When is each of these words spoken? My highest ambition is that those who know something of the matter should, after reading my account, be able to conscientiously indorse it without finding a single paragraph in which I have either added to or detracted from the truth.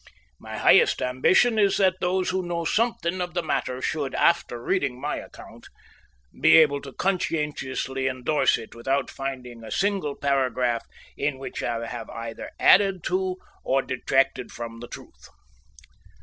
My 0.39 0.57
highest 0.57 0.99
ambition 0.99 1.59
is 1.59 1.77
that 1.77 1.99
those 2.01 2.31
who 2.31 2.41
know 2.43 2.65
something 2.65 3.21
of 3.21 3.35
the 3.35 3.43
matter 3.43 3.83
should, 3.83 4.15
after 4.15 4.59
reading 4.59 4.99
my 4.99 5.17
account, 5.17 5.67
be 6.41 6.57
able 6.57 6.81
to 6.81 6.91
conscientiously 6.93 8.07
indorse 8.07 8.57
it 8.57 8.73
without 8.73 9.11
finding 9.11 9.63
a 9.63 9.69
single 9.69 10.15
paragraph 10.15 10.83
in 11.15 11.37
which 11.37 11.61
I 11.61 11.85
have 11.85 12.09
either 12.09 12.49
added 12.59 13.03
to 13.03 13.35
or 13.63 13.83
detracted 13.83 14.51
from 14.51 14.79
the 14.79 14.87
truth. 14.87 15.27